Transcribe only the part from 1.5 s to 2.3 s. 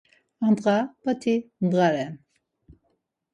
ndğa ren.